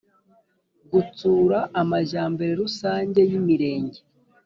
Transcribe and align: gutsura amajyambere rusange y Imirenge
gutsura 0.91 1.59
amajyambere 1.81 2.51
rusange 2.61 3.19
y 3.29 3.33
Imirenge 3.39 3.99